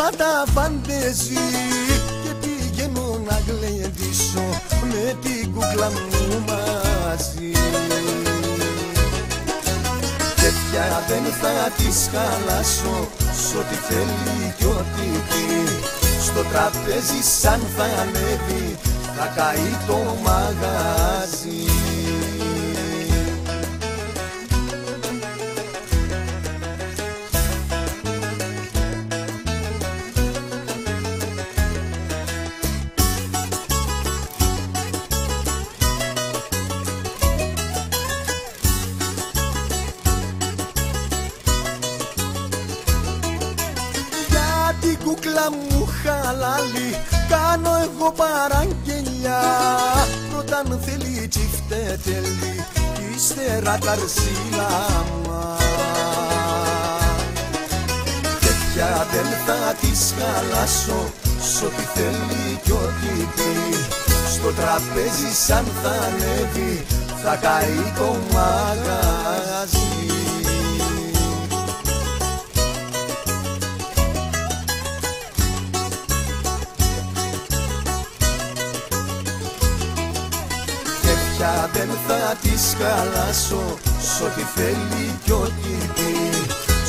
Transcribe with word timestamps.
φόροι 0.00 0.16
και 0.16 0.24
κοστούμι 0.32 0.40
και 0.40 0.40
γραβάτα 0.40 0.44
φαντεζή 0.54 1.34
και 2.22 2.32
πηγαίνω 2.40 3.20
να 3.28 3.40
γλεντήσω 3.46 4.46
με 4.82 5.16
την 5.22 5.52
κούκλα 5.52 5.90
μου 5.90 6.44
μαζί. 6.46 7.52
Και 10.36 10.50
πια 10.60 11.04
δεν 11.08 11.24
θα 11.40 11.70
τη 11.76 11.88
χαλάσω 12.12 13.08
σ' 13.32 13.54
ό,τι 13.54 13.74
θέλει 13.74 14.54
κι 14.58 14.64
ό,τι 14.64 15.06
πει. 15.28 15.68
Στο 16.22 16.44
τραπέζι 16.44 17.22
σαν 17.40 17.60
θα 17.76 17.84
ανέβει 17.84 18.76
θα 19.16 19.32
καεί 19.36 19.76
το 19.86 19.98
μαγαζί 20.22 21.99
την 45.40 45.50
κούκλα 45.50 45.50
μου 45.50 45.88
χαλάλη 46.02 46.90
κάνω 47.28 47.70
εγώ 47.84 48.12
παραγγελιά. 48.12 49.42
Πρώτα 50.32 50.56
αν 50.58 50.80
θέλει 50.84 51.28
τσιφτε 51.28 51.98
τέλει 52.04 52.64
κι 52.94 53.14
ύστερα 53.16 53.78
καρσίλαμα 53.84 55.56
Και 58.40 58.52
πια 58.60 59.06
δεν 59.12 59.28
θα 59.46 59.74
της 59.80 60.14
χαλάσω 60.18 61.12
σ' 61.40 61.62
ό,τι 61.62 61.82
θέλει 61.94 62.60
κι 62.64 62.72
ό,τι 62.72 63.12
πει. 63.34 63.52
Στο 64.32 64.48
τραπέζι 64.52 65.32
σαν 65.46 65.64
θα 65.82 65.90
ανέβει 65.90 66.86
θα 67.22 67.36
καεί 67.36 67.92
το 67.98 68.16
μαγαζί 68.32 68.79
θα 82.60 82.66
της 82.66 82.76
χαλάσω 82.78 83.78
Σ' 84.00 84.20
ό,τι 84.20 84.42
θέλει 84.42 85.18
κι 85.24 85.32
ό,τι 85.32 85.86
πει 85.94 86.14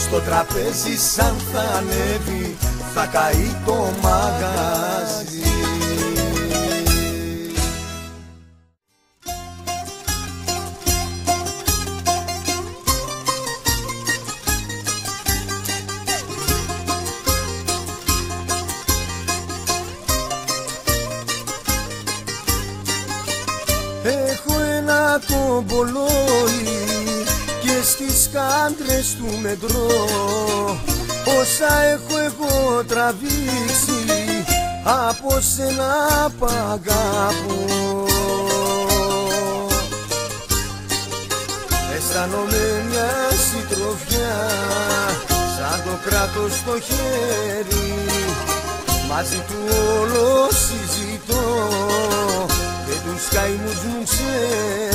Στο 0.06 0.20
τραπέζι 0.20 0.98
σαν 0.98 1.36
θα 1.54 1.62
ανέβει 1.78 2.58
Θα 2.94 3.06
καεί 3.06 3.56
το 3.66 3.90
μαγαζί 4.02 5.31
ένα 25.52 25.64
κομπολόι 25.66 27.26
και 27.62 27.84
στις 27.84 28.30
κάντρες 28.34 29.16
του 29.18 29.40
μετρό. 29.42 29.88
Όσα 31.40 31.82
έχω 31.82 32.18
εγώ 32.26 32.84
τραβήξει 32.84 34.46
από 34.84 35.40
σένα 35.40 36.32
παγάπω 36.40 38.06
Αισθάνομαι 41.96 42.84
μια 42.90 43.10
συντροφιά 43.50 44.48
σαν 45.58 45.82
το 45.84 46.10
κράτος 46.10 46.58
στο 46.58 46.80
χέρι. 46.80 47.94
Μαζί 49.10 49.44
του 49.48 49.76
όλο 50.00 50.48
συζητώ 50.50 51.68
και 52.86 52.94
τους 53.06 53.28
καημούς 53.28 53.84
μου 53.84 54.04
ξέρει 54.04 54.91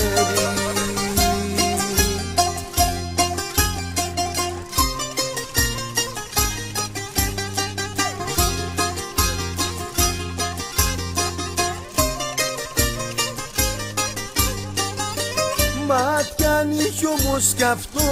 Μάτια 15.87 16.57
αν 16.57 16.71
είχε 16.71 17.07
όμως 17.07 17.53
κι 17.57 17.63
αυτό 17.63 18.03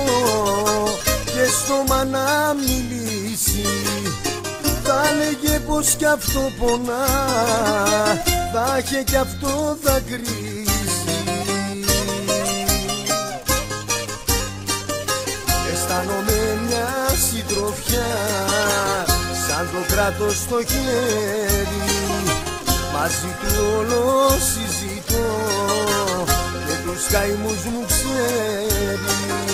και 1.25 1.45
στόμα 1.65 2.05
να 2.05 2.55
μιλήσει 2.55 3.67
θα 4.85 5.03
λέγε 5.17 5.59
πως 5.59 5.95
κι 5.95 6.05
αυτό 6.05 6.41
πονά 6.59 7.07
θα 8.53 8.79
είχε 8.79 9.03
κι 9.03 9.17
αυτό 9.17 9.77
δακρύζει 9.83 10.65
Αισθάνομαι 15.73 16.59
μια 16.67 16.89
συντροφιά 17.29 18.13
σαν 19.47 19.69
το 19.73 19.95
κράτος 19.95 20.37
στο 20.37 20.57
χέρι. 20.65 21.83
Μαζί 22.93 23.35
του 23.41 23.65
όλο 23.79 24.29
συζητώ 24.29 24.94
και 26.95 27.01
τους 27.01 27.09
καημούς 27.09 27.65
μου 27.65 27.85
ξέρει 27.87 29.54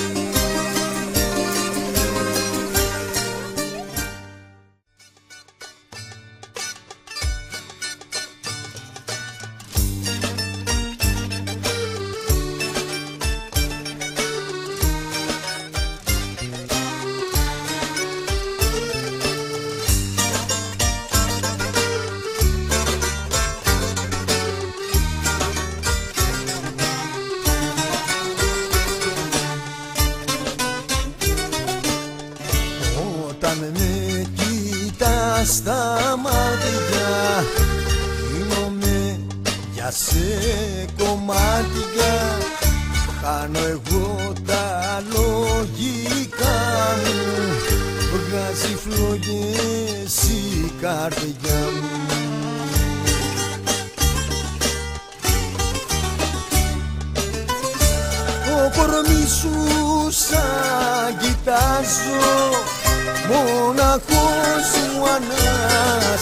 στα 35.45 36.16
μάτια. 36.22 37.45
Γίνομαι 38.33 39.21
για 39.72 39.91
σε 39.91 40.87
κομμάτια. 40.98 42.39
Χάνω 43.22 43.59
εγώ 43.59 44.33
τα 44.47 45.03
λογικά 45.13 46.59
μου. 47.04 47.21
Βγάζει 48.13 48.77
φλόγες 48.77 50.22
η 50.28 50.72
καρδιά 50.81 51.60
μου 51.81 51.99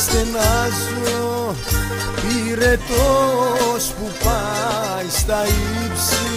αναστενάζω 0.09 1.55
Πυρετός 2.15 3.85
που 3.99 4.07
πάει 4.25 5.09
στα 5.11 5.45
ύψη 5.45 6.29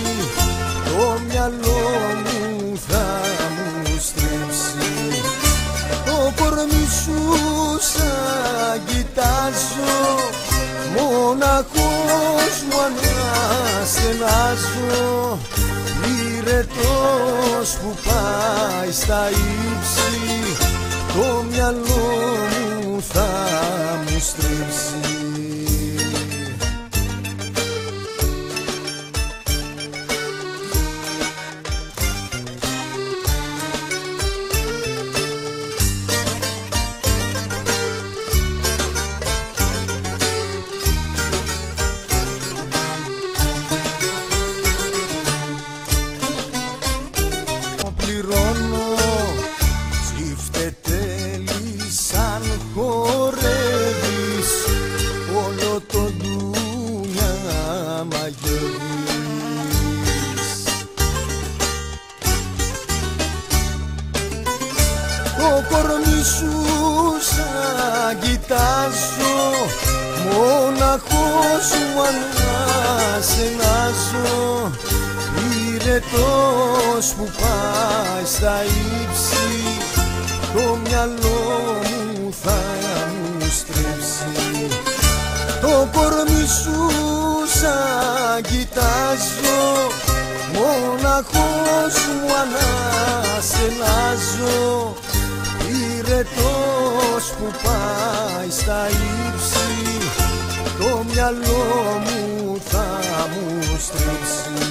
Το 0.86 1.20
μυαλό 1.28 1.84
μου 2.24 2.80
θα 2.88 3.08
μου 3.56 4.00
στρέψει 4.00 5.22
Το 6.06 6.18
κορμί 6.44 6.88
σου 7.04 7.20
σαν 7.80 8.82
κοιτάζω 8.86 9.96
Μοναχός 10.96 12.56
μου 12.70 12.78
αναστενάζω 12.86 14.20
Πυρετός 16.02 17.70
που 17.82 17.90
πάει 18.06 18.92
στα 18.92 19.30
ύψη 19.30 20.12
Το 21.14 21.44
μυαλό 21.50 22.38
μου 22.84 23.02
θα 23.02 23.30
μου 24.06 24.20
στρέψει 24.20 25.21
κορμί 65.72 66.22
σου 66.24 66.54
σαν 67.32 68.20
κοιτάζω 68.20 69.38
Μοναχός 70.32 71.68
μου 71.94 72.02
ανασενάζω 72.10 73.52
Πυρετός 75.36 77.06
που 77.18 77.26
πάει 77.40 78.26
στα 78.36 78.56
ύψη 78.64 79.52
Το 80.54 80.64
μυαλό 80.84 81.44
μου 82.16 82.34
θα 82.44 82.60
μου 83.22 83.48
στρέψει. 83.60 84.68
Το 85.62 85.74
κορμί 85.94 86.46
σου 86.64 86.80
σαν 87.60 88.42
κοιτάζω 88.42 89.62
Μοναχός 90.54 91.96
μου 92.08 92.30
ανασενάζω 92.42 93.40
Πυρετός 94.52 94.71
που 97.38 97.52
πάει 97.64 98.50
στα 98.50 98.88
ύψη 98.88 100.08
Το 100.78 101.04
μυαλό 101.12 102.02
μου 102.04 102.58
θα 102.70 102.88
μου 103.32 103.62
στρέψει 103.80 104.71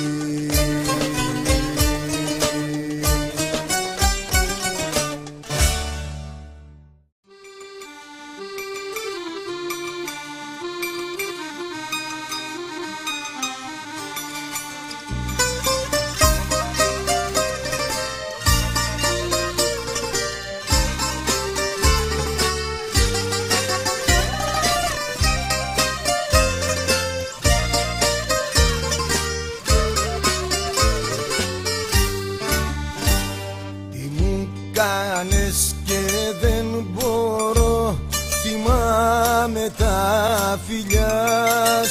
τα 40.50 40.58
φιλιά 40.68 41.14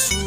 σου. 0.08 0.24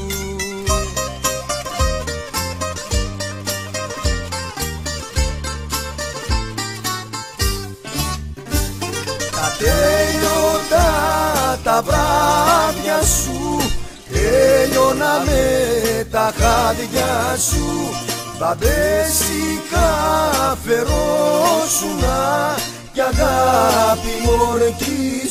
Τα 9.30 9.46
τέλειωτα 9.58 10.90
τα 11.64 11.82
βράδια 11.82 13.02
σου 13.02 13.40
Τέλειωνα 14.12 15.14
με 15.26 15.44
τα 16.10 16.32
χάδια 16.38 17.36
σου. 17.50 17.68
Μπαμπέσικα 18.38 19.90
φερόσουνα 20.64 22.20
Κι 22.92 23.00
αγάπη 23.00 24.14
ορκίζωσουνα 24.50 25.22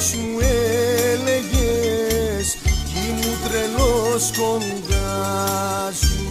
πως 0.00 0.14
μου 0.14 0.38
έλεγες 1.12 2.56
Κι 2.62 2.98
ήμουν 3.08 3.36
τρελός 3.44 4.24
κοντάς 4.38 5.96
σου. 5.98 6.24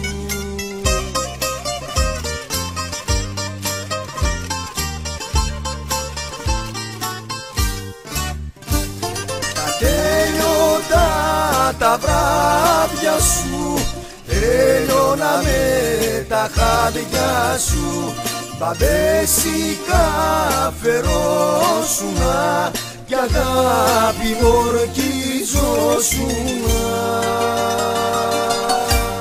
Τα 9.54 9.66
τέλειωτα 9.78 11.08
τα 11.78 11.98
βράδια 11.98 13.18
σου 13.18 13.58
Τέλειωνα 14.26 15.42
με 15.42 16.26
τα 16.28 16.50
χάδια 16.54 17.58
σου. 17.58 18.14
Μπαμπέσικα 18.58 20.04
φερόσουνα 20.82 22.70
Κι 23.10 23.16
αγάπη 23.16 24.36
ορκίζωσουνα 24.44 25.20